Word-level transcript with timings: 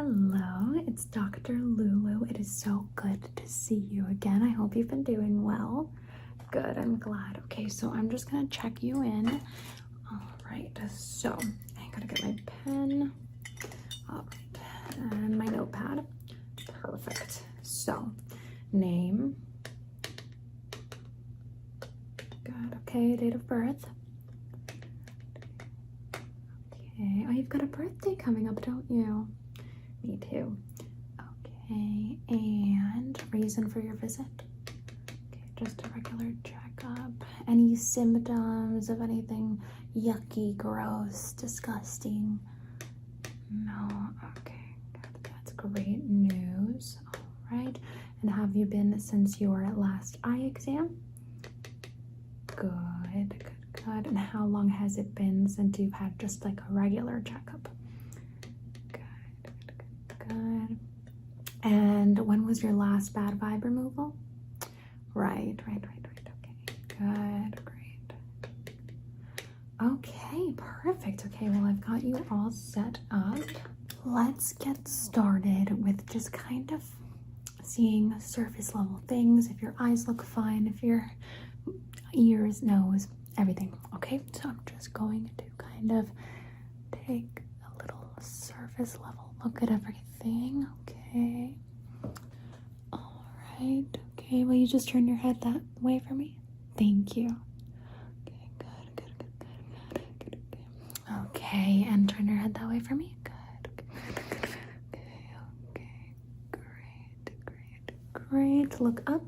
Hello, 0.00 0.80
it's 0.86 1.06
Dr. 1.06 1.54
Lulu. 1.54 2.24
It 2.30 2.38
is 2.38 2.56
so 2.56 2.88
good 2.94 3.20
to 3.34 3.48
see 3.48 3.84
you 3.90 4.06
again. 4.08 4.44
I 4.44 4.50
hope 4.50 4.76
you've 4.76 4.86
been 4.86 5.02
doing 5.02 5.42
well. 5.42 5.90
Good, 6.52 6.78
I'm 6.78 7.00
glad. 7.00 7.42
Okay, 7.46 7.66
so 7.66 7.92
I'm 7.92 8.08
just 8.08 8.30
gonna 8.30 8.46
check 8.46 8.80
you 8.80 9.02
in. 9.02 9.40
All 10.08 10.20
right, 10.48 10.70
so 10.88 11.36
I 11.76 11.88
gotta 11.90 12.06
get 12.06 12.22
my 12.22 12.36
pen. 12.46 13.12
All 14.08 14.24
right, 14.24 14.96
and 15.10 15.36
my 15.36 15.46
notepad. 15.46 16.06
Perfect. 16.80 17.42
So, 17.62 18.12
name. 18.72 19.34
Good, 22.44 22.78
okay, 22.86 23.16
date 23.16 23.34
of 23.34 23.48
birth. 23.48 23.84
Okay, 26.14 27.26
oh, 27.26 27.32
you've 27.32 27.48
got 27.48 27.64
a 27.64 27.66
birthday 27.66 28.14
coming 28.14 28.48
up, 28.48 28.60
don't 28.60 28.84
you? 28.88 29.26
Me 30.04 30.16
too. 30.16 30.56
Okay, 31.20 32.18
and 32.28 33.22
reason 33.32 33.68
for 33.68 33.80
your 33.80 33.94
visit? 33.94 34.26
Okay, 35.32 35.42
just 35.64 35.82
a 35.84 35.88
regular 35.88 36.32
checkup. 36.44 37.10
Any 37.46 37.74
symptoms 37.76 38.88
of 38.88 39.00
anything 39.00 39.60
yucky, 39.96 40.56
gross, 40.56 41.32
disgusting? 41.32 42.38
No, 43.50 43.88
okay, 44.38 44.76
that's 45.22 45.52
great 45.52 46.04
news. 46.04 46.98
All 47.14 47.58
right, 47.58 47.78
and 48.22 48.30
have 48.30 48.54
you 48.56 48.66
been 48.66 48.98
since 48.98 49.40
your 49.40 49.72
last 49.76 50.18
eye 50.24 50.40
exam? 50.40 50.96
Good, 52.46 52.70
good, 53.38 53.44
good. 53.72 54.06
And 54.06 54.18
how 54.18 54.44
long 54.46 54.68
has 54.68 54.98
it 54.98 55.14
been 55.14 55.46
since 55.48 55.78
you've 55.78 55.92
had 55.92 56.18
just 56.18 56.44
like 56.44 56.60
a 56.60 56.72
regular 56.72 57.20
checkup? 57.24 57.67
Good. 60.28 60.78
And 61.62 62.18
when 62.26 62.46
was 62.46 62.62
your 62.62 62.72
last 62.72 63.12
bad 63.14 63.38
vibe 63.38 63.64
removal? 63.64 64.16
Right, 65.14 65.56
right, 65.66 65.82
right, 65.84 66.04
right. 66.04 66.30
Okay, 66.38 66.76
good, 66.88 67.64
great. 67.64 68.12
Okay, 69.82 70.52
perfect. 70.56 71.24
Okay, 71.26 71.48
well, 71.48 71.64
I've 71.66 71.80
got 71.80 72.02
you 72.04 72.24
all 72.30 72.50
set 72.50 72.98
up. 73.10 73.38
Let's 74.04 74.52
get 74.52 74.86
started 74.86 75.82
with 75.84 76.08
just 76.10 76.32
kind 76.32 76.70
of 76.72 76.82
seeing 77.62 78.18
surface 78.20 78.74
level 78.74 79.02
things. 79.08 79.48
If 79.48 79.60
your 79.62 79.74
eyes 79.78 80.06
look 80.08 80.22
fine, 80.24 80.66
if 80.66 80.82
your 80.82 81.10
ears, 82.12 82.62
nose, 82.62 83.08
everything. 83.36 83.72
Okay, 83.96 84.20
so 84.32 84.48
I'm 84.50 84.60
just 84.66 84.92
going 84.92 85.30
to 85.38 85.44
kind 85.58 85.92
of 85.92 86.08
take 87.06 87.42
a 87.66 87.82
little 87.82 88.10
surface 88.20 88.98
level 89.02 89.34
look 89.44 89.62
at 89.62 89.70
everything. 89.70 90.02
Okay. 90.24 91.54
All 92.92 93.24
right. 93.60 93.86
Okay, 94.18 94.44
will 94.44 94.54
you 94.54 94.66
just 94.66 94.88
turn 94.88 95.06
your 95.06 95.16
head 95.16 95.40
that 95.42 95.60
way 95.80 96.02
for 96.06 96.14
me? 96.14 96.36
Thank 96.76 97.16
you. 97.16 97.36
Okay, 98.26 98.50
good, 98.58 98.96
good, 98.96 99.24
good, 99.38 99.48
good, 99.94 99.94
good, 99.94 100.18
good, 100.18 100.38
good. 100.50 101.14
Okay, 101.26 101.86
and 101.88 102.08
turn 102.08 102.26
your 102.26 102.36
head 102.36 102.54
that 102.54 102.68
way 102.68 102.80
for 102.80 102.94
me. 102.94 103.16
Good. 103.24 103.32
good. 103.76 104.50
Okay, 104.94 105.30
okay. 105.70 106.12
Great, 106.52 107.44
great, 107.46 107.92
great. 108.12 108.80
Look 108.80 109.02
up. 109.10 109.22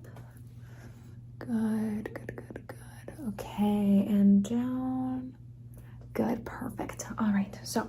Good, 1.39 2.11
good, 2.15 2.37
good, 2.37 2.67
good. 2.67 3.15
Okay, 3.29 4.07
and 4.09 4.43
down. 4.45 5.35
Good, 6.15 6.45
perfect. 6.45 7.07
All 7.19 7.33
right, 7.33 7.59
so 7.65 7.89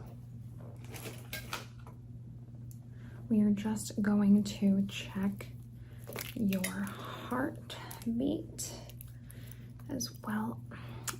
we 3.32 3.42
are 3.42 3.50
just 3.52 4.00
going 4.02 4.44
to 4.44 4.86
check 4.90 5.48
your 6.36 6.86
heartbeat 7.30 8.70
as 9.90 10.12
well 10.28 10.59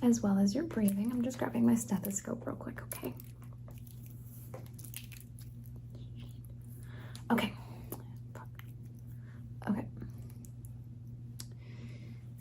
as 0.02 0.20
well 0.20 0.38
as 0.38 0.54
your 0.54 0.64
breathing. 0.64 1.10
I'm 1.10 1.22
just 1.22 1.38
grabbing 1.38 1.64
my 1.64 1.74
stethoscope 1.74 2.46
real 2.46 2.56
quick, 2.56 2.80
okay? 2.82 3.14
Okay. 7.30 7.52
Okay. 9.68 9.84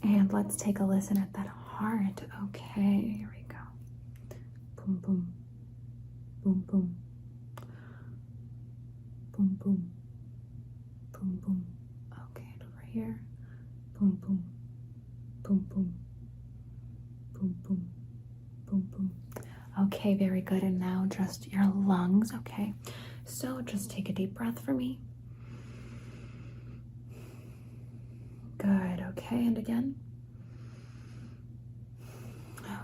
And 0.04 0.32
let's 0.34 0.56
take 0.56 0.80
a 0.80 0.84
listen 0.84 1.18
at 1.18 1.32
that 1.34 1.48
heart. 1.48 2.22
Okay, 2.46 3.16
here 3.18 3.32
we 3.36 3.44
go. 3.48 4.36
Boom, 4.78 4.98
boom. 4.98 5.34
Boom, 6.44 6.64
boom. 6.68 6.96
Boom, 9.38 9.58
boom. 9.64 9.92
Boom, 11.14 11.40
boom. 11.46 11.66
Okay, 12.32 12.48
and 12.54 12.64
over 12.64 12.84
here. 12.92 13.20
Boom, 14.00 14.18
boom. 14.22 14.44
Boom, 15.44 15.66
boom. 15.70 15.94
Boom, 17.34 17.56
boom. 17.64 17.92
Boom, 18.68 18.90
boom. 18.92 19.12
Okay, 19.86 20.16
very 20.16 20.42
good. 20.42 20.64
Just 21.24 21.52
your 21.52 21.72
lungs, 21.76 22.34
okay? 22.34 22.74
So 23.26 23.62
just 23.62 23.92
take 23.92 24.10
a 24.10 24.14
deep 24.14 24.34
breath 24.34 24.60
for 24.66 24.74
me. 24.74 25.00
Good. 28.58 29.04
Okay, 29.10 29.46
and 29.46 29.58
again. 29.58 29.96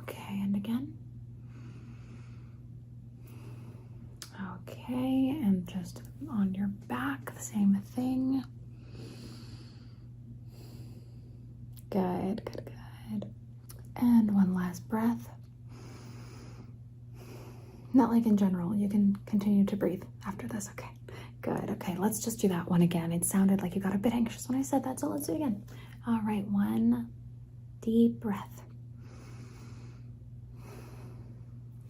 Okay, 0.04 0.40
and 0.44 0.56
again. 0.56 0.94
Okay, 4.70 5.40
and 5.44 5.66
just 5.68 6.02
on 6.30 6.54
your 6.54 6.68
back, 6.68 7.34
the 7.34 7.42
same 7.42 7.82
thing. 7.96 8.44
Good, 11.90 12.44
good, 12.46 12.72
good. 13.12 13.34
And 13.96 14.32
one 14.36 14.54
last 14.54 14.88
breath. 14.88 15.30
Not 17.94 18.07
like 18.18 18.26
in 18.26 18.36
general, 18.38 18.74
you 18.76 18.90
can 18.90 19.16
continue 19.28 19.64
to 19.66 19.76
breathe 19.76 20.04
after 20.26 20.48
this, 20.48 20.70
okay? 20.72 20.90
Good, 21.42 21.70
okay, 21.70 21.96
let's 21.98 22.24
just 22.24 22.40
do 22.40 22.48
that 22.48 22.68
one 22.70 22.82
again. 22.82 23.12
It 23.12 23.24
sounded 23.26 23.62
like 23.62 23.76
you 23.76 23.82
got 23.82 23.94
a 23.94 24.00
bit 24.00 24.14
anxious 24.14 24.50
when 24.50 24.58
I 24.58 24.64
said 24.64 24.84
that, 24.86 25.00
so 25.00 25.08
let's 25.08 25.28
do 25.28 25.34
it 25.34 25.36
again. 25.38 25.64
All 26.08 26.20
right, 26.26 26.46
one 26.48 27.10
deep 27.82 28.20
breath. 28.20 28.64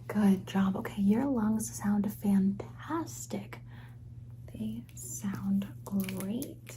Good 0.08 0.46
job. 0.48 0.76
Okay, 0.76 1.02
your 1.02 1.26
lungs 1.26 1.74
sound 1.74 2.12
fantastic. 2.22 3.60
They 4.54 4.84
sound 4.96 5.68
great. 5.86 6.76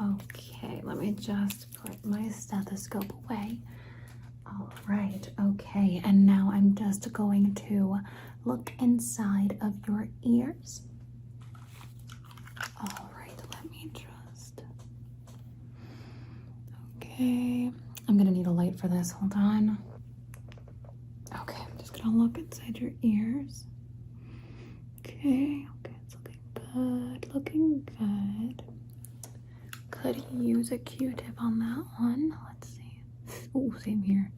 Okay, 0.00 0.80
let 0.82 0.98
me 0.98 1.12
just 1.12 1.72
put 1.72 2.04
my 2.04 2.28
stethoscope 2.28 3.12
away. 3.24 3.60
All 4.58 4.70
right, 4.88 5.28
okay, 5.40 6.00
and 6.04 6.26
now 6.26 6.50
I'm 6.52 6.74
just 6.74 7.12
going 7.12 7.54
to 7.66 7.98
look 8.44 8.72
inside 8.80 9.58
of 9.62 9.74
your 9.88 10.08
ears. 10.22 10.82
All 12.80 13.10
right, 13.16 13.40
let 13.54 13.70
me 13.70 13.90
just. 13.94 14.62
Okay, 16.96 17.70
I'm 18.08 18.16
gonna 18.18 18.30
need 18.30 18.46
a 18.46 18.50
light 18.50 18.78
for 18.78 18.88
this. 18.88 19.12
Hold 19.12 19.32
on. 19.34 19.78
Okay, 21.40 21.62
I'm 21.70 21.78
just 21.78 21.92
gonna 22.00 22.16
look 22.16 22.36
inside 22.38 22.78
your 22.78 22.92
ears. 23.02 23.64
Okay, 25.00 25.66
okay, 25.80 25.96
it's 26.04 26.14
looking 26.14 26.40
good, 26.54 27.34
looking 27.34 27.88
good. 27.98 28.62
Could 29.90 30.24
use 30.32 30.72
a 30.72 30.78
Q-tip 30.78 31.40
on 31.40 31.58
that 31.60 31.84
one. 31.98 32.36
Let's 32.48 32.68
see. 32.68 33.02
Oh, 33.54 33.72
same 33.84 34.02
here. 34.02 34.30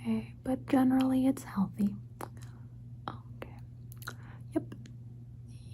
Okay, 0.00 0.34
but 0.44 0.66
generally 0.68 1.26
it's 1.26 1.42
healthy. 1.44 1.90
Okay. 3.08 3.56
Yep. 4.54 4.74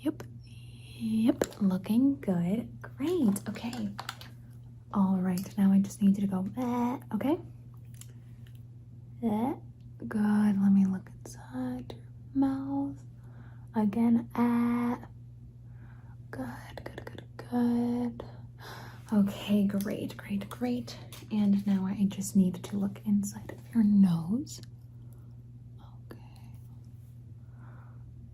Yep. 0.00 0.22
Yep. 0.98 1.44
Looking 1.60 2.16
good. 2.20 2.68
Great. 2.96 3.40
Okay. 3.48 3.88
All 4.92 5.18
right. 5.20 5.46
Now 5.58 5.72
I 5.72 5.78
just 5.78 6.00
need 6.02 6.16
you 6.18 6.26
to 6.26 6.32
go. 6.32 6.46
Eh, 6.58 6.96
okay. 7.14 7.36
Eh. 9.22 9.52
Good. 10.08 10.62
Let 10.62 10.72
me 10.72 10.84
look 10.86 11.08
inside 11.24 11.94
your 12.34 12.48
mouth. 12.48 12.96
Again. 13.76 14.28
Ah. 14.34 14.98
Good. 16.30 16.84
Good. 16.84 17.04
Good. 17.04 17.22
Good. 17.36 17.83
Okay. 19.12 19.64
Great. 19.64 20.16
Great. 20.16 20.48
Great. 20.48 20.96
And 21.30 21.66
now 21.66 21.86
I 21.86 22.04
just 22.08 22.36
need 22.36 22.62
to 22.64 22.76
look 22.76 23.00
inside 23.06 23.50
of 23.52 23.74
your 23.74 23.84
nose. 23.84 24.60
Okay. 26.10 26.18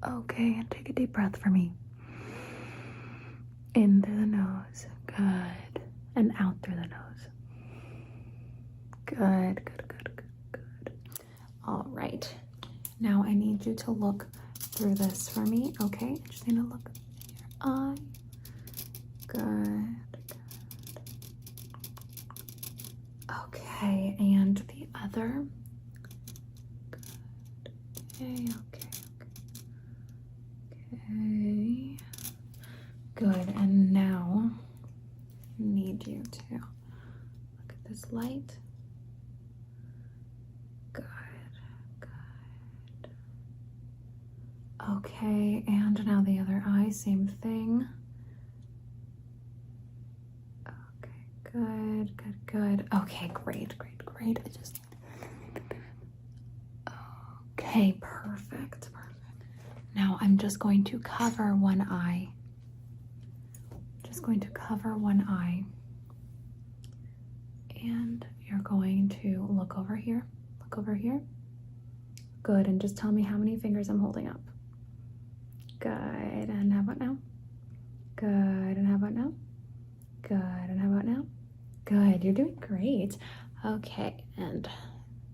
Okay. 0.07 0.55
And 0.59 0.71
take 0.71 0.89
a 0.89 0.93
deep 0.93 1.13
breath 1.13 1.37
for 1.41 1.51
me. 1.51 1.73
In 3.75 4.03
through 4.03 4.17
the 4.21 4.27
nose. 4.27 4.87
Good. 5.07 5.83
And 6.17 6.33
out 6.39 6.57
through 6.63 6.77
the 6.77 6.87
nose. 6.87 7.29
Good. 9.07 9.65
Good. 9.65 9.89
Good. 9.89 10.05
Good. 10.17 10.25
Good. 10.53 10.93
All 11.67 11.87
right. 11.89 12.33
Now 13.01 13.25
I 13.27 13.35
need 13.35 13.65
you 13.67 13.75
to 13.75 13.91
look 13.91 14.27
through 14.59 14.95
this 14.95 15.29
for 15.29 15.41
me. 15.41 15.73
Okay. 15.83 16.17
Just 16.29 16.47
to 16.57 16.63
look 16.63 16.91
in 17.25 17.37
your 17.37 17.95
Okay. 19.29 19.90
Okay, 23.47 24.17
and 24.19 24.57
the 24.69 24.89
other. 25.05 25.45
Good. 26.91 27.07
Okay, 28.19 28.47
Okay, 57.81 57.97
perfect, 57.99 58.93
perfect. 58.93 59.49
Now 59.97 60.19
I'm 60.21 60.37
just 60.37 60.59
going 60.59 60.85
to 60.85 60.99
cover 60.99 61.57
one 61.57 61.81
eye. 61.81 62.29
Just 64.03 64.23
going 64.23 64.39
to 64.41 64.49
cover 64.49 64.99
one 64.99 65.25
eye. 65.27 65.65
And 67.83 68.27
you're 68.47 68.59
going 68.59 69.09
to 69.23 69.47
look 69.49 69.79
over 69.79 69.97
here. 69.97 70.27
Look 70.61 70.77
over 70.77 70.95
here. 70.95 71.23
Good. 72.43 72.67
And 72.67 72.83
just 72.83 72.99
tell 72.99 73.13
me 73.13 73.23
how 73.23 73.39
many 73.39 73.57
fingers 73.57 73.89
I'm 73.89 73.99
holding 73.99 74.29
up. 74.29 74.43
Good. 75.79 75.91
And 75.91 76.71
how 76.71 76.81
about 76.81 76.99
now? 76.99 77.17
Good. 78.17 78.29
And 78.29 78.87
how 78.87 78.97
about 78.97 79.15
now? 79.15 79.33
Good. 80.21 80.37
And 80.37 80.79
how 80.79 80.89
about 80.89 81.07
now? 81.07 81.25
Good. 81.87 82.25
You're 82.25 82.35
doing 82.35 82.59
great. 82.61 83.17
Okay. 83.65 84.23
And 84.37 84.69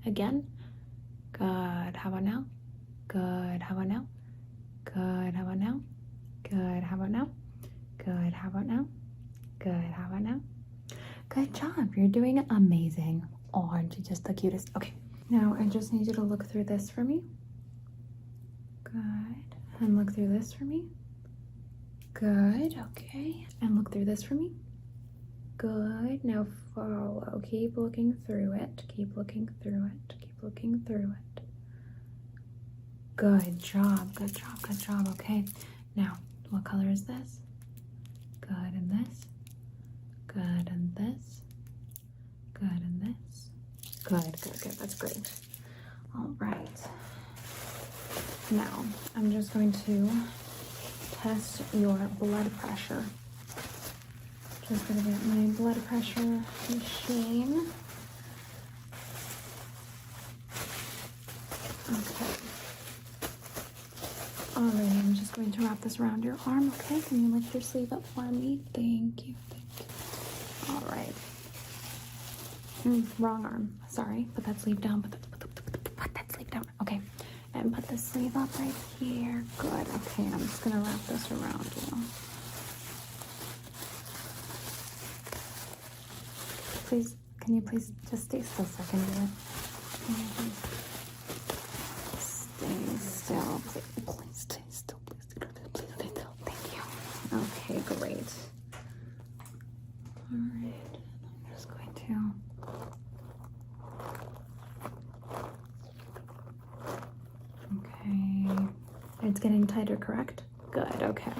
again. 0.07 0.47
Good. 1.39 1.97
How 1.97 2.09
about 2.09 2.23
now? 2.23 2.45
Good. 3.09 3.63
How 3.63 3.75
about 3.75 3.89
now? 3.89 4.07
Good. 4.85 5.35
How 5.35 5.43
about 5.43 5.59
now? 5.59 5.81
Good. 6.49 6.83
How 6.83 6.97
about 6.97 7.11
now? 7.11 7.29
Good. 7.99 8.33
How 8.33 8.49
about 8.49 8.65
now? 8.67 8.87
Good. 9.59 9.73
How 9.93 10.07
about 10.07 10.23
now? 10.23 10.41
Good 11.29 11.53
job. 11.55 11.95
You're 11.95 12.09
doing 12.09 12.45
amazing. 12.49 13.27
Aren't 13.53 13.99
you 13.99 14.03
just 14.05 14.25
the 14.25 14.33
cutest? 14.33 14.71
Okay. 14.77 14.95
Now 15.29 15.55
I 15.59 15.65
just 15.65 15.93
need 15.93 16.07
you 16.07 16.15
to 16.15 16.23
look 16.23 16.47
through 16.47 16.65
this 16.65 16.89
for 16.91 17.05
me. 17.05 17.23
Good. 18.85 18.95
And 19.81 19.99
look 19.99 20.15
through 20.15 20.29
this 20.29 20.55
for 20.55 20.65
me. 20.65 20.85
Good. 22.15 22.79
Okay. 22.93 23.47
And 23.61 23.77
look 23.77 23.93
through 23.93 24.07
this 24.07 24.23
for 24.23 24.35
me. 24.35 24.53
Good. 25.59 26.25
Now 26.25 26.47
follow. 26.75 27.43
Keep 27.45 27.77
looking 27.77 28.15
through 28.27 28.55
it. 28.55 28.85
Keep 28.89 29.17
looking 29.19 29.51
through 29.63 29.87
it. 29.87 30.15
Keep 30.21 30.43
looking 30.43 30.83
through 30.87 31.13
it. 31.13 31.26
Good 33.17 33.59
job. 33.59 34.15
Good 34.15 34.35
job. 34.35 34.61
Good 34.63 34.79
job. 34.79 35.09
Okay. 35.09 35.45
Now, 35.95 36.19
what 36.51 36.65
color 36.65 36.89
is 36.89 37.05
this? 37.05 37.39
Good. 38.41 38.51
And 38.75 38.91
this. 38.91 39.27
Good. 40.27 40.69
And 40.69 40.95
this. 40.95 41.41
Good. 42.53 42.69
And 42.71 43.03
this. 43.03 43.49
Good. 44.05 44.41
Good. 44.43 44.61
Good. 44.61 44.73
That's 44.73 44.95
great. 44.95 45.31
All 46.15 46.35
right. 46.39 46.81
Now, 48.51 48.85
I'm 49.17 49.33
just 49.33 49.53
going 49.53 49.73
to 49.73 50.11
test 51.13 51.63
your 51.73 51.97
blood 52.19 52.55
pressure. 52.59 53.05
Just 54.69 54.87
gonna 54.89 55.01
get 55.03 55.25
my 55.27 55.47
blood 55.57 55.85
pressure 55.87 56.43
machine. 56.69 57.67
Okay. 61.89 62.27
Alright, 64.57 64.75
I'm 64.93 65.15
just 65.15 65.35
going 65.35 65.53
to 65.53 65.63
wrap 65.63 65.81
this 65.83 66.01
around 66.01 66.25
your 66.25 66.37
arm, 66.47 66.73
okay? 66.81 67.01
Can 67.03 67.23
you 67.23 67.35
lift 67.35 67.53
your 67.55 67.61
sleeve 67.63 67.93
up 67.93 68.05
for 68.07 68.23
me? 68.23 68.61
Thank 68.73 69.27
you, 69.27 69.35
thank 69.51 69.65
you. 69.79 70.75
Alright. 70.75 71.13
Hmm, 72.83 73.03
wrong 73.19 73.45
arm. 73.45 73.79
Sorry. 73.89 74.27
Put 74.35 74.45
that 74.45 74.61
sleeve 74.61 74.81
down. 74.81 75.03
Put, 75.03 75.11
the, 75.13 75.19
put, 75.19 75.41
put, 75.55 75.95
put 75.97 76.15
that 76.15 76.33
sleeve 76.33 76.51
down. 76.51 76.65
Okay. 76.83 77.01
And 77.55 77.75
put 77.75 77.87
the 77.89 77.99
sleeve 77.99 78.37
up 78.37 78.49
right 78.59 78.75
here. 79.01 79.45
Good. 79.59 79.71
Okay, 79.73 80.25
I'm 80.33 80.39
just 80.41 80.63
gonna 80.63 80.81
wrap 80.81 81.07
this 81.07 81.31
around 81.33 81.65
you. 81.65 81.99
Please, 86.87 87.17
can 87.41 87.57
you 87.57 87.63
please 87.63 87.93
just 88.11 88.25
stay 88.25 88.43
still 88.43 88.65
so 88.65 88.83
I 88.83 88.87
can 88.91 89.01
do 89.01 89.07
it? 89.13 89.29
Can 90.07 90.15
you 90.15 90.25
please 90.37 90.87
Stay 92.19 92.97
still. 92.99 93.61
Please, 93.73 93.83
please 94.07 94.37
stay 94.39 94.63
still. 94.71 94.99
Please, 95.07 95.27
please 95.73 95.85
stay 95.95 96.09
still. 96.15 96.35
Thank 96.45 96.63
you. 96.73 96.83
Okay, 97.39 97.81
great. 97.97 98.33
Alright. 100.33 100.93
I'm 100.93 101.55
just 101.55 101.69
going 101.69 101.93
to. 101.95 102.13
Okay. 107.79 109.26
It's 109.37 109.43
getting 109.43 109.67
tighter, 109.67 109.97
correct? 109.97 110.45
Good, 110.71 111.03
okay. 111.03 111.31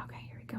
Okay, 0.00 0.28
here 0.28 0.40
we 0.40 0.44
go. 0.48 0.58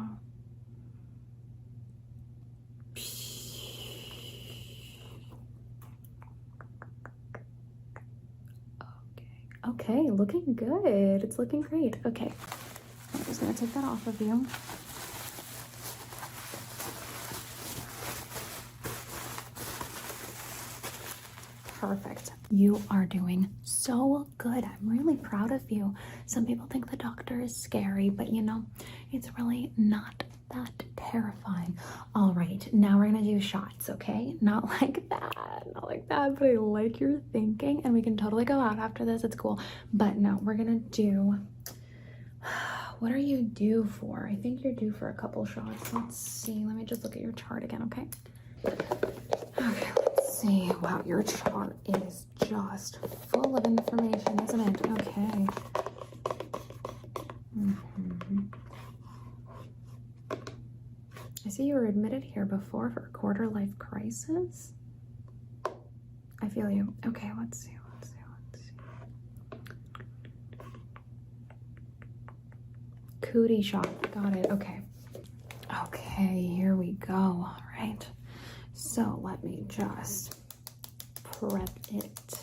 Okay. 9.12 9.92
Okay, 9.92 10.10
looking 10.10 10.54
good. 10.54 11.22
It's 11.22 11.38
looking 11.38 11.64
great. 11.64 11.98
Okay. 12.06 12.32
I'm 13.14 13.26
just 13.26 13.42
gonna 13.42 13.54
take 13.54 13.74
that 13.74 13.84
off 13.84 14.08
of 14.08 14.22
you. 14.22 14.48
Perfect. 21.88 22.32
You 22.52 22.82
are 22.92 23.06
doing 23.06 23.50
so 23.64 24.28
good. 24.38 24.66
I'm 24.66 24.78
really 24.90 25.16
proud 25.16 25.54
of 25.54 25.72
you. 25.72 25.96
Some 26.26 26.46
people 26.46 26.68
think 26.68 26.92
the 26.92 26.98
doctor 26.98 27.40
is 27.40 27.56
scary, 27.56 28.10
but 28.10 28.28
you 28.28 28.42
know, 28.42 28.66
it's 29.14 29.30
really 29.38 29.72
not 29.78 30.26
that 30.54 30.84
terrifying. 30.98 31.78
All 32.14 32.34
right, 32.34 32.68
now 32.74 32.98
we're 32.98 33.06
gonna 33.06 33.22
do 33.22 33.40
shots, 33.40 33.90
okay? 33.90 34.36
Not 34.42 34.66
like 34.82 35.08
that, 35.08 35.34
not 35.74 35.88
like 35.88 36.10
that, 36.10 36.38
but 36.38 36.50
I 36.50 36.56
like 36.56 37.00
your 37.00 37.22
thinking, 37.32 37.80
and 37.86 37.94
we 37.94 38.02
can 38.02 38.18
totally 38.18 38.44
go 38.44 38.60
out 38.60 38.80
after 38.80 39.06
this. 39.06 39.24
It's 39.24 39.38
cool. 39.38 39.58
But 39.94 40.18
no, 40.18 40.42
we're 40.44 40.56
gonna 40.56 40.80
do. 40.80 41.40
What 43.00 43.12
are 43.12 43.18
you 43.18 43.44
due 43.44 43.84
for? 43.86 44.28
I 44.28 44.36
think 44.36 44.64
you're 44.64 44.74
due 44.74 44.92
for 44.92 45.10
a 45.10 45.14
couple 45.14 45.46
shots. 45.46 45.94
Let's 45.94 46.18
see. 46.18 46.66
Let 46.66 46.76
me 46.76 46.84
just 46.84 47.04
look 47.04 47.16
at 47.16 47.22
your 47.22 47.32
chart 47.34 47.64
again, 47.64 47.84
okay? 47.84 48.08
Okay, 49.60 49.92
see. 50.38 50.72
Wow, 50.82 51.02
your 51.06 51.24
chart 51.24 51.76
is 51.86 52.28
just 52.46 53.00
full 53.30 53.58
of 53.58 53.66
information, 53.66 54.40
isn't 54.42 54.60
it? 54.60 54.92
Okay. 54.92 55.48
Mhm. 57.58 58.54
I 61.46 61.50
see 61.50 61.64
you 61.64 61.76
were 61.76 61.86
admitted 61.86 62.24
here 62.24 62.46
before 62.46 62.92
for 62.92 63.06
a 63.06 63.10
quarter 63.10 63.48
life 63.48 63.78
crisis. 63.80 64.74
I 66.42 66.50
feel 66.50 66.70
you. 66.70 66.94
Okay, 67.06 67.32
let's 67.40 67.60
see. 67.60 67.76
Let's 67.96 68.10
see. 68.10 68.20
Let's 68.52 68.64
see. 68.64 68.72
Cootie 73.22 73.62
shot. 73.62 73.90
Got 74.14 74.36
it. 74.36 74.52
Okay. 74.52 74.82
Okay, 75.86 76.48
here 76.48 76.76
we 76.76 76.92
go. 76.94 77.14
All 77.16 77.58
right. 77.80 78.08
So 78.98 79.20
let 79.22 79.44
me 79.44 79.64
just 79.70 80.40
prep 81.22 81.70
it. 81.94 82.40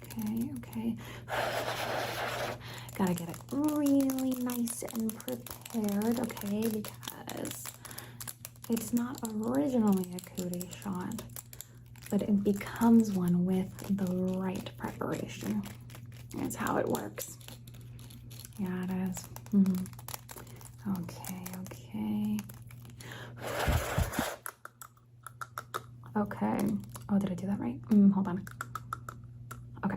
Okay, 0.00 0.48
okay. 0.56 0.96
Gotta 2.96 3.12
get 3.12 3.28
it 3.28 3.36
really 3.52 4.30
nice 4.42 4.82
and 4.94 5.14
prepared, 5.18 6.18
okay? 6.20 6.68
Because 6.68 7.64
it's 8.70 8.94
not 8.94 9.20
originally 9.30 10.06
a 10.16 10.40
cootie 10.40 10.70
shot, 10.82 11.22
but 12.10 12.22
it 12.22 12.42
becomes 12.42 13.12
one 13.12 13.44
with 13.44 13.68
the 13.94 14.10
right 14.38 14.70
preparation. 14.78 15.62
That's 16.34 16.56
how 16.56 16.78
it 16.78 16.88
works. 16.88 17.36
Yeah, 18.58 18.84
it 18.84 19.10
is. 19.10 19.24
Mhm. 19.52 19.86
Okay, 21.02 21.42
okay. 21.44 21.47
Okay. 26.18 26.58
Oh, 27.10 27.18
did 27.18 27.30
I 27.30 27.34
do 27.34 27.46
that 27.46 27.60
right? 27.60 27.80
Mm, 27.90 28.12
hold 28.12 28.26
on. 28.26 28.44
Okay. 29.84 29.96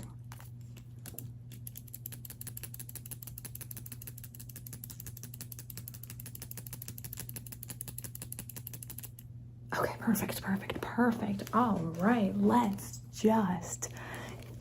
Okay, 9.77 9.93
perfect, 9.99 10.41
perfect, 10.41 10.81
perfect. 10.81 11.49
All 11.53 11.79
right, 11.99 12.33
let's 12.39 12.99
just 13.15 13.89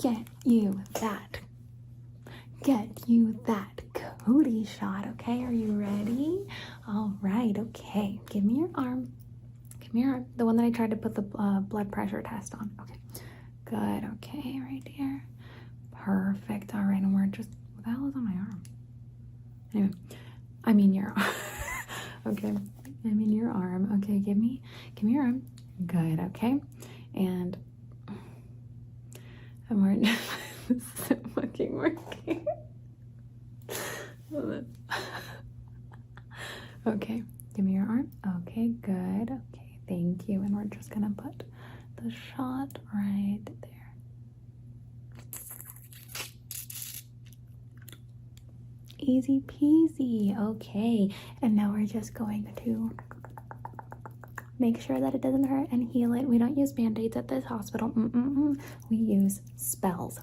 get 0.01 0.27
you 0.45 0.81
that. 1.01 1.41
Get 2.63 2.89
you 3.09 3.39
that 3.47 3.81
cootie 4.25 4.65
shot, 4.67 5.07
okay? 5.09 5.43
Are 5.45 5.53
you 5.53 5.73
ready? 5.73 6.47
All 6.87 7.15
right, 7.23 7.57
okay. 7.59 8.21
Give 8.31 8.45
me 8.45 8.59
your 8.61 8.71
arm. 8.75 9.13
Your. 9.93 10.25
The 10.37 10.45
one 10.45 10.57
that 10.57 10.65
I 10.65 10.71
tried 10.71 10.91
to 10.91 10.97
put 10.97 11.15
the 11.15 11.25
uh, 11.39 11.61
blood 11.61 11.91
pressure 11.91 12.23
test 12.23 12.55
on. 12.55 12.71
Okay. 12.81 12.95
Good, 13.65 14.05
okay, 14.15 14.61
right 14.61 14.87
here. 14.87 15.25
Perfect. 15.93 16.75
All 16.75 16.83
right, 16.83 17.03
and 17.03 17.15
we're 17.15 17.27
just, 17.27 17.49
what 17.75 17.85
the 17.85 17.91
hell 17.91 18.09
is 18.09 18.17
on 18.17 18.25
my 18.25 18.33
arm? 18.33 18.63
Anyway, 19.75 19.91
I 20.65 20.73
mean 20.73 20.93
your 20.93 21.13
arm. 21.17 21.35
okay, 22.29 22.55
I 23.05 23.09
mean 23.09 23.33
your 23.33 23.51
arm. 23.51 24.01
Okay, 24.03 24.19
give 24.19 24.37
me, 24.37 24.61
give 24.95 25.05
me 25.05 25.13
your 25.13 25.23
arm. 25.25 25.43
Good, 25.87 26.21
okay. 26.21 26.61
And, 27.15 27.57
and 29.69 29.83
we're, 29.83 29.97
this 30.69 30.83
isn't 31.05 31.35
fucking 31.35 31.75
working. 31.75 32.47
okay, 36.87 37.23
give 37.55 37.65
me 37.65 37.73
your 37.75 37.87
arm. 37.87 38.11
Okay, 38.43 38.69
good. 38.69 39.31
Okay, 39.31 39.79
thank 39.89 40.29
you. 40.29 40.41
And 40.43 40.55
we're 40.57 40.65
just 40.65 40.91
gonna 40.91 41.11
put 41.17 41.43
the 42.03 42.11
shot 42.11 42.79
right 42.95 43.41
there. 43.63 43.95
Easy 49.31 49.45
peasy. 49.47 50.39
Okay, 50.39 51.15
and 51.41 51.55
now 51.55 51.71
we're 51.73 51.87
just 51.87 52.15
going 52.15 52.53
to 52.65 52.91
make 54.59 54.81
sure 54.81 54.99
that 54.99 55.15
it 55.15 55.21
doesn't 55.21 55.45
hurt 55.45 55.69
and 55.71 55.89
heal 55.93 56.15
it. 56.15 56.25
We 56.25 56.37
don't 56.39 56.57
use 56.59 56.73
band 56.73 56.99
aids 56.99 57.17
at 57.17 57.29
this 57.29 57.45
hospital. 57.45 57.91
Mm 57.91 58.11
-mm 58.11 58.35
-mm. 58.35 58.61
We 58.91 58.97
use 58.97 59.41
spells. 59.57 60.19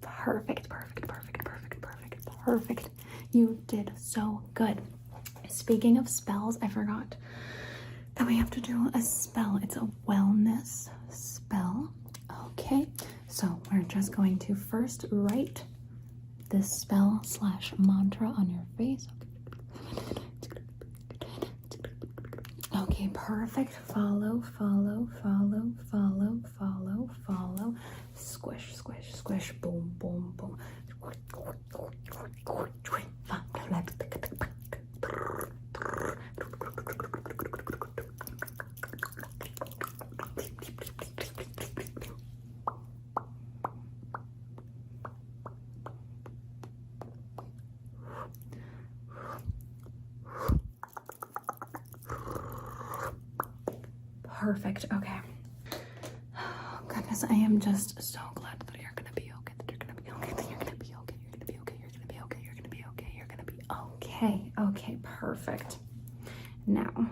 Perfect, 0.00 0.68
perfect, 0.68 1.06
perfect, 1.08 1.44
perfect, 1.44 1.80
perfect, 1.82 2.26
perfect. 2.44 2.90
You 3.32 3.58
did 3.66 3.92
so 3.96 4.42
good. 4.54 4.80
Speaking 5.48 5.98
of 5.98 6.08
spells, 6.08 6.58
I 6.62 6.68
forgot 6.68 7.14
we 8.26 8.36
have 8.36 8.50
to 8.50 8.60
do 8.60 8.90
a 8.94 9.00
spell. 9.00 9.58
It's 9.62 9.76
a 9.76 9.88
wellness 10.06 10.88
spell. 11.10 11.92
Okay, 12.50 12.86
so 13.26 13.60
we're 13.72 13.82
just 13.82 14.14
going 14.14 14.38
to 14.40 14.54
first 14.54 15.06
write 15.10 15.64
this 16.50 16.70
spell 16.70 17.20
slash 17.24 17.72
mantra 17.78 18.28
on 18.28 18.50
your 18.50 18.66
face. 18.76 19.06
Okay, 22.76 23.08
perfect. 23.12 23.72
Follow, 23.92 24.42
follow, 24.58 25.08
follow, 25.22 25.72
follow, 25.90 26.40
follow, 26.58 27.10
follow. 27.26 27.74
Squish, 28.14 28.74
squish, 28.74 29.14
squish. 29.14 29.52
Boom, 29.60 29.94
boom. 29.98 30.07
Perfect. 54.60 54.86
Okay. 54.92 55.20
Oh, 56.36 56.80
goodness, 56.88 57.22
I 57.22 57.32
am 57.32 57.60
just 57.60 58.02
so 58.02 58.18
glad 58.34 58.58
that 58.58 58.80
you're 58.80 58.90
gonna 58.96 59.12
be 59.14 59.30
okay. 59.38 59.54
That 59.58 59.70
you're 59.70 59.78
gonna 59.78 60.00
be 60.00 60.10
okay. 60.10 60.32
That 60.34 60.50
you're 60.50 60.58
gonna 60.58 60.74
be 60.74 60.92
okay. 61.02 61.14
You're 61.22 61.38
gonna 61.38 61.46
be 61.46 61.58
okay. 61.60 61.76
You're 61.80 61.92
gonna 61.94 62.08
be 62.08 62.18
okay. 62.24 62.42
You're 62.44 62.56
gonna 62.56 62.68
be 62.68 62.84
okay. 62.88 63.12
You're 63.16 63.26
gonna 63.28 63.44
be 63.44 63.62
okay. 63.70 64.52
Okay. 64.58 64.98
Perfect. 65.04 65.78
Now, 66.66 67.06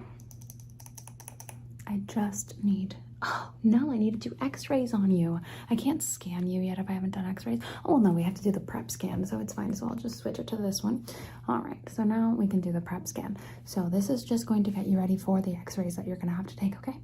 I 1.86 2.00
just 2.08 2.56
need. 2.64 2.96
Oh 3.22 3.52
no, 3.62 3.92
I 3.92 3.96
need 3.96 4.20
to 4.20 4.28
do 4.28 4.36
X-rays 4.42 4.92
on 4.92 5.10
you. 5.12 5.40
I 5.70 5.76
can't 5.76 6.02
scan 6.02 6.48
you 6.48 6.60
yet 6.62 6.78
if 6.80 6.90
I 6.90 6.94
haven't 6.94 7.12
done 7.14 7.26
X-rays. 7.26 7.60
Oh 7.84 7.98
no, 7.98 8.10
we 8.10 8.24
have 8.24 8.34
to 8.34 8.42
do 8.42 8.50
the 8.50 8.60
prep 8.60 8.90
scan, 8.90 9.24
so 9.24 9.38
it's 9.38 9.52
fine. 9.52 9.72
So 9.72 9.86
I'll 9.88 9.94
just 9.94 10.16
switch 10.18 10.40
it 10.40 10.48
to 10.48 10.56
this 10.56 10.82
one. 10.82 11.06
All 11.48 11.60
right. 11.60 11.78
So 11.90 12.02
now 12.02 12.34
we 12.36 12.48
can 12.48 12.60
do 12.60 12.72
the 12.72 12.80
prep 12.80 13.06
scan. 13.06 13.36
So 13.64 13.88
this 13.88 14.10
is 14.10 14.24
just 14.24 14.46
going 14.46 14.64
to 14.64 14.72
get 14.72 14.86
you 14.88 14.98
ready 14.98 15.16
for 15.16 15.40
the 15.40 15.54
X-rays 15.54 15.94
that 15.94 16.08
you're 16.08 16.16
gonna 16.16 16.34
have 16.34 16.48
to 16.48 16.56
take. 16.56 16.76
Okay. 16.78 16.96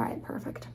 All 0.00 0.06
right, 0.06 0.22
perfect. 0.22 0.66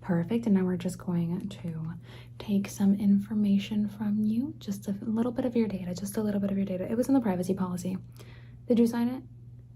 Perfect, 0.00 0.46
and 0.46 0.56
now 0.56 0.64
we're 0.64 0.76
just 0.76 0.98
going 0.98 1.48
to 1.48 1.94
take 2.40 2.68
some 2.68 2.94
information 2.96 3.88
from 3.88 4.18
you, 4.18 4.52
just 4.58 4.88
a 4.88 4.96
little 5.02 5.30
bit 5.30 5.44
of 5.44 5.54
your 5.54 5.68
data, 5.68 5.94
just 5.94 6.16
a 6.16 6.20
little 6.20 6.40
bit 6.40 6.50
of 6.50 6.56
your 6.56 6.66
data. 6.66 6.90
It 6.90 6.96
was 6.96 7.06
in 7.06 7.14
the 7.14 7.20
privacy 7.20 7.54
policy. 7.54 7.96
Did 8.66 8.80
you 8.80 8.88
sign 8.88 9.08
it? 9.08 9.22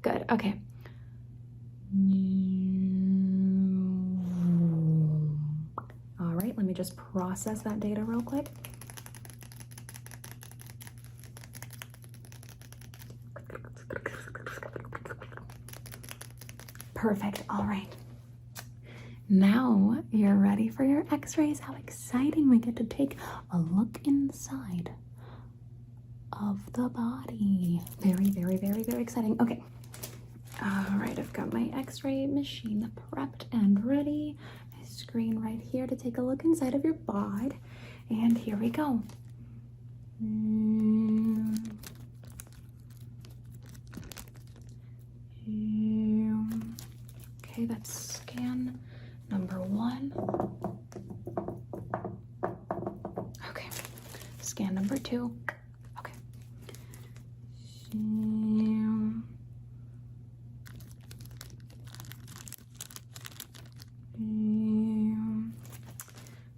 Good, 0.03 0.25
okay. 0.33 0.59
All 6.19 6.35
right, 6.35 6.57
let 6.57 6.67
me 6.67 6.75
just 6.75 6.97
process 6.97 7.63
that 7.63 7.79
data 7.79 8.03
real 8.03 8.21
quick. 8.21 8.49
Perfect. 17.01 17.45
All 17.49 17.65
right. 17.65 17.89
Now 19.31 20.03
you're 20.11 20.35
ready 20.35 20.69
for 20.69 20.85
your 20.85 21.07
x 21.11 21.39
rays. 21.39 21.59
How 21.59 21.75
exciting! 21.77 22.51
We 22.51 22.59
get 22.59 22.77
to 22.77 22.85
take 22.85 23.17
a 23.53 23.59
look 23.59 24.01
inside 24.05 24.91
of 26.35 26.61
the 26.75 26.91
body. 26.91 27.81
Very, 28.01 28.27
very, 28.27 28.59
very, 28.59 28.83
very 28.83 29.01
exciting. 29.01 29.41
Okay. 29.41 29.63
All 30.63 30.99
right. 30.99 31.19
I've 31.19 31.33
got 31.33 31.55
my 31.55 31.71
x 31.75 32.05
ray 32.05 32.27
machine 32.27 32.93
prepped 33.11 33.45
and 33.51 33.83
ready. 33.83 34.37
My 34.77 34.85
screen 34.85 35.39
right 35.41 35.61
here 35.73 35.87
to 35.87 35.97
take 35.97 36.19
a 36.19 36.23
look 36.23 36.45
inside 36.45 36.75
of 36.75 36.85
your 36.85 36.95
bod. 36.95 37.55
And 38.11 38.37
here 38.37 38.57
we 38.59 38.69
go. 38.69 39.03
Mm. 40.23 41.57
Okay, 47.60 47.60
that's 47.71 48.17
scan 48.17 48.79
number 49.31 49.61
one. 49.63 50.13
Okay, 53.49 53.69
scan 54.41 54.75
number 54.75 54.97
two. 54.97 55.33
Okay. 56.01 56.13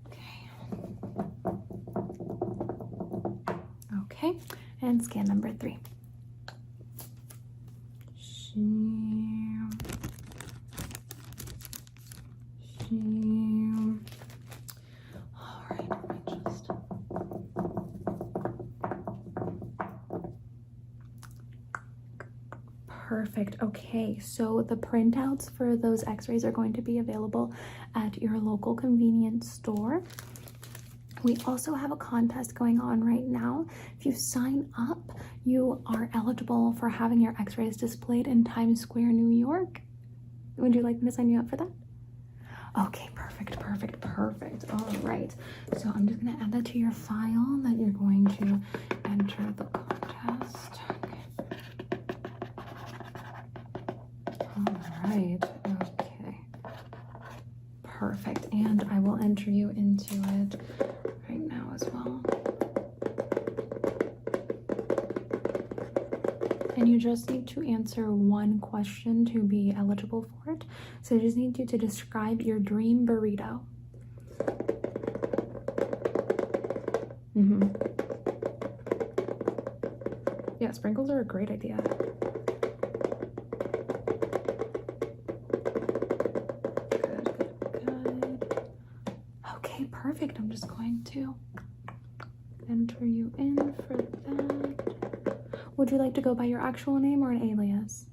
Okay. 0.08 0.48
Okay, 4.04 4.32
and 4.80 5.04
scan 5.04 5.26
number 5.26 5.52
three. 5.52 5.78
Perfect. 23.34 23.62
Okay, 23.62 24.18
so 24.18 24.62
the 24.68 24.76
printouts 24.76 25.50
for 25.56 25.74
those 25.74 26.04
x 26.04 26.28
rays 26.28 26.44
are 26.44 26.50
going 26.50 26.72
to 26.74 26.82
be 26.82 26.98
available 26.98 27.50
at 27.94 28.20
your 28.20 28.38
local 28.38 28.74
convenience 28.74 29.50
store. 29.50 30.02
We 31.22 31.38
also 31.46 31.72
have 31.72 31.92
a 31.92 31.96
contest 31.96 32.54
going 32.54 32.78
on 32.78 33.02
right 33.02 33.24
now. 33.24 33.64
If 33.98 34.04
you 34.04 34.12
sign 34.12 34.68
up, 34.76 35.12
you 35.44 35.82
are 35.86 36.10
eligible 36.14 36.74
for 36.74 36.90
having 36.90 37.22
your 37.22 37.34
x 37.40 37.56
rays 37.56 37.74
displayed 37.76 38.26
in 38.26 38.44
Times 38.44 38.80
Square, 38.82 39.12
New 39.12 39.34
York. 39.34 39.80
Would 40.58 40.74
you 40.74 40.82
like 40.82 41.00
me 41.00 41.06
to 41.06 41.12
sign 41.12 41.30
you 41.30 41.40
up 41.40 41.48
for 41.48 41.56
that? 41.56 41.70
Okay, 42.86 43.08
perfect, 43.14 43.58
perfect, 43.58 44.00
perfect. 44.00 44.64
All 44.70 44.92
right. 45.02 45.34
So 45.78 45.90
I'm 45.94 46.06
just 46.06 46.22
going 46.22 46.36
to 46.36 46.42
add 46.42 46.52
that 46.52 46.66
to 46.66 46.78
your 46.78 46.90
file 46.90 47.58
that 47.62 47.76
you're 47.78 47.90
going 47.90 48.26
to 48.26 48.60
enter 49.08 49.54
the 49.56 49.64
contest. 49.64 50.80
right. 55.04 55.38
Okay. 55.66 56.40
Perfect. 57.82 58.46
And 58.52 58.84
I 58.90 58.98
will 58.98 59.16
enter 59.22 59.50
you 59.50 59.70
into 59.70 60.14
it 60.14 60.60
right 61.28 61.40
now 61.40 61.70
as 61.74 61.84
well. 61.92 62.22
And 66.76 66.88
you 66.88 66.98
just 66.98 67.30
need 67.30 67.46
to 67.48 67.62
answer 67.62 68.10
one 68.10 68.58
question 68.58 69.24
to 69.26 69.42
be 69.42 69.72
eligible 69.76 70.26
for 70.44 70.52
it. 70.52 70.64
So 71.02 71.16
I 71.16 71.18
just 71.18 71.36
need 71.36 71.58
you 71.58 71.66
to 71.66 71.78
describe 71.78 72.42
your 72.42 72.58
dream 72.58 73.06
burrito. 73.06 73.60
Mm-hmm. 77.36 77.68
Yeah, 80.60 80.70
sprinkles 80.72 81.10
are 81.10 81.20
a 81.20 81.24
great 81.24 81.50
idea. 81.50 81.78
Just 90.52 90.68
going 90.68 91.02
to 91.02 91.34
enter 92.68 93.06
you 93.06 93.32
in 93.38 93.56
for 93.86 93.96
that. 93.96 95.56
Would 95.78 95.90
you 95.90 95.96
like 95.96 96.12
to 96.14 96.20
go 96.20 96.34
by 96.34 96.44
your 96.44 96.60
actual 96.60 96.98
name 96.98 97.22
or 97.22 97.30
an 97.30 97.42
alias? 97.50 98.04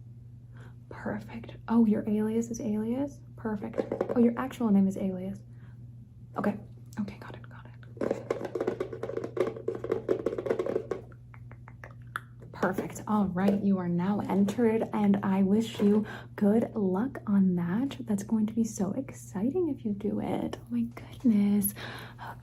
Perfect. 0.89 1.58
Oh, 1.67 1.86
your 1.86 2.08
alias 2.08 2.50
is 2.50 2.62
alias? 2.62 3.19
Perfect. 3.36 3.81
Oh, 4.15 4.19
your 4.19 4.34
actual 4.38 4.69
name 4.69 4.88
is 4.88 4.96
alias. 4.96 5.39
Okay. 6.38 6.55
Okay, 7.01 7.17
got 7.19 7.36
it. 7.36 7.38
Perfect. 12.61 13.03
All 13.07 13.25
right, 13.27 13.63
you 13.63 13.77
are 13.77 13.87
now 13.87 14.21
entered, 14.27 14.89
and 14.91 15.17
I 15.23 15.43
wish 15.43 15.79
you 15.79 16.05
good 16.35 16.69
luck 16.75 17.19
on 17.25 17.55
that. 17.55 17.95
That's 18.05 18.23
going 18.23 18.47
to 18.47 18.53
be 18.53 18.65
so 18.65 18.93
exciting 18.97 19.69
if 19.69 19.85
you 19.85 19.93
do 19.93 20.19
it. 20.19 20.57
Oh 20.59 20.65
my 20.69 20.83
goodness. 20.93 21.73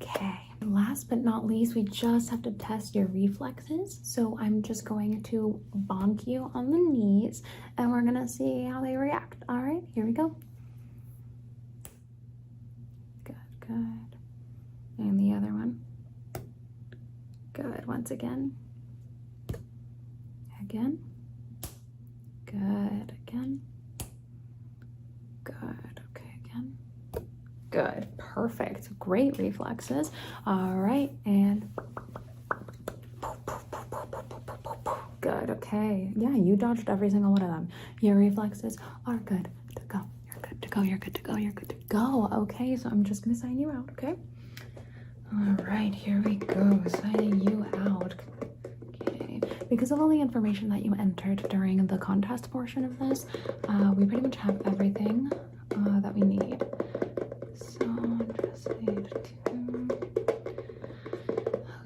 Okay. 0.03 0.41
Last 0.63 1.11
but 1.11 1.19
not 1.19 1.47
least, 1.47 1.75
we 1.75 1.83
just 1.83 2.31
have 2.31 2.41
to 2.43 2.51
test 2.53 2.95
your 2.95 3.09
reflexes. 3.09 4.01
So 4.03 4.39
I'm 4.41 4.63
just 4.63 4.87
going 4.87 5.23
to 5.25 5.61
bonk 5.87 6.27
you 6.27 6.51
on 6.55 6.71
the 6.71 6.79
knees, 6.79 7.43
and 7.77 7.93
we're 7.93 8.01
gonna 8.01 8.27
see 8.27 8.65
how 8.65 8.81
they 8.81 8.97
react. 8.97 9.43
All 9.51 9.59
right, 9.59 9.83
here 9.95 10.07
we 10.07 10.13
go. 10.13 10.35
Good, 13.25 13.37
good. 13.61 14.17
And 14.97 15.21
the 15.21 15.37
other 15.37 15.53
one. 15.53 15.85
Good. 17.53 17.87
Once 17.87 18.11
again. 18.11 18.57
Again. 20.77 20.99
Good. 22.45 23.17
Again. 23.27 23.63
Good. 25.43 26.01
Okay, 26.11 26.39
again. 26.45 26.77
Good. 27.71 28.09
Perfect. 28.19 28.99
Great 28.99 29.39
reflexes. 29.39 30.11
All 30.47 30.75
right. 30.75 31.11
And 31.25 31.71
good. 35.23 35.49
Okay. 35.49 36.13
Yeah, 36.15 36.35
you 36.37 36.57
dodged 36.57 36.91
every 36.91 37.09
single 37.09 37.33
one 37.33 37.41
of 37.41 37.49
them. 37.49 37.69
Your 38.03 38.17
reflexes 38.17 38.77
are 39.07 39.17
good 39.17 39.49
to 39.77 39.83
go. 39.89 40.03
You're 40.27 40.43
good 40.43 40.61
to 40.61 40.69
go. 40.69 40.83
You're 40.83 40.99
good 40.99 41.15
to 41.15 41.23
go. 41.23 41.37
You're 41.37 41.53
good 41.53 41.71
to 41.71 41.77
go. 41.89 42.29
Okay. 42.35 42.77
So 42.77 42.91
I'm 42.91 43.03
just 43.03 43.25
to 43.25 43.35
sign 43.35 43.59
you 43.59 43.71
out. 43.71 43.89
Okay. 43.93 44.15
All 45.33 45.57
right. 45.65 45.95
Here 45.95 46.21
we 46.23 46.35
go. 46.35 46.83
Signing 46.87 47.41
you 47.41 47.65
out. 47.79 48.15
Because 49.69 49.91
of 49.91 50.01
all 50.01 50.09
the 50.09 50.21
information 50.21 50.69
that 50.71 50.85
you 50.85 50.95
entered 50.99 51.47
during 51.49 51.87
the 51.87 51.99
contest 51.99 52.51
portion 52.51 52.85
of 52.85 52.99
this, 52.99 53.27
uh, 53.69 53.93
we 53.97 54.07
pretty 54.07 54.23
much 54.23 54.37
have 54.37 54.61
everything 54.65 55.31
uh, 55.77 56.01
that 56.01 56.15
we 56.15 56.23
need. 56.23 56.65
So 57.55 57.87
just 58.45 58.69
need 58.81 59.09
to. 59.45 59.89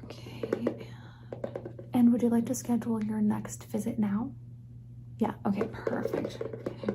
Okay. 0.05 0.87
And 1.93 2.11
would 2.11 2.21
you 2.21 2.29
like 2.29 2.45
to 2.47 2.55
schedule 2.55 3.03
your 3.03 3.21
next 3.21 3.65
visit 3.65 3.97
now? 3.99 4.31
Yeah. 5.17 5.33
Okay. 5.47 5.63
Perfect. 5.73 6.39
Okay. 6.67 6.93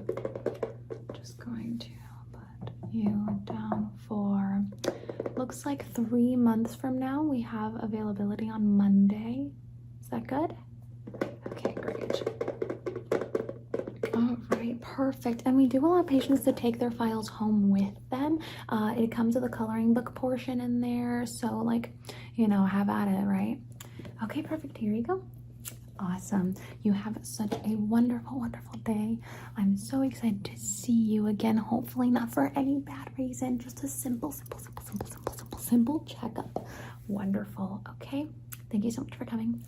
Just 1.14 1.38
going 1.38 1.78
to 1.80 1.88
put 2.32 2.72
you 2.92 3.40
down 3.44 3.90
for. 4.08 4.64
Looks 5.36 5.66
like 5.66 5.92
three 5.94 6.34
months 6.36 6.74
from 6.74 6.98
now. 6.98 7.22
We 7.22 7.42
have 7.42 7.74
availability 7.82 8.48
on 8.48 8.76
Monday. 8.76 9.50
Is 10.00 10.08
that 10.08 10.26
good? 10.26 10.54
Perfect. 14.96 15.42
And 15.44 15.56
we 15.56 15.66
do 15.66 15.84
allow 15.84 16.02
patients 16.02 16.40
to 16.44 16.52
take 16.52 16.78
their 16.78 16.90
files 16.90 17.28
home 17.28 17.68
with 17.68 17.94
them. 18.10 18.38
Uh, 18.70 18.94
it 18.96 19.12
comes 19.12 19.34
with 19.34 19.44
a 19.44 19.48
coloring 19.48 19.92
book 19.92 20.14
portion 20.14 20.60
in 20.62 20.80
there. 20.80 21.26
So, 21.26 21.58
like, 21.58 21.92
you 22.34 22.48
know, 22.48 22.64
have 22.64 22.88
at 22.88 23.08
it, 23.08 23.24
right? 23.26 23.58
Okay, 24.24 24.40
perfect. 24.40 24.78
Here 24.78 24.92
you 24.92 25.02
go. 25.02 25.22
Awesome. 26.00 26.54
You 26.82 26.92
have 26.92 27.18
such 27.22 27.52
a 27.52 27.76
wonderful, 27.76 28.40
wonderful 28.40 28.78
day. 28.78 29.18
I'm 29.58 29.76
so 29.76 30.00
excited 30.00 30.44
to 30.46 30.56
see 30.58 30.92
you 30.92 31.26
again. 31.26 31.58
Hopefully, 31.58 32.10
not 32.10 32.32
for 32.32 32.50
any 32.56 32.78
bad 32.80 33.10
reason, 33.18 33.58
just 33.58 33.84
a 33.84 33.88
simple, 33.88 34.32
simple, 34.32 34.58
simple, 34.58 34.84
simple, 34.84 35.06
simple, 35.08 35.34
simple, 35.34 35.58
simple 35.58 36.04
checkup. 36.06 36.66
Wonderful. 37.06 37.82
Okay. 37.96 38.28
Thank 38.70 38.84
you 38.84 38.90
so 38.90 39.02
much 39.02 39.14
for 39.14 39.24
coming. 39.26 39.62